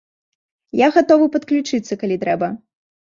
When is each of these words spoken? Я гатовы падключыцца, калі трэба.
Я 0.79 0.87
гатовы 0.95 1.27
падключыцца, 1.35 1.99
калі 2.05 2.15
трэба. 2.25 2.51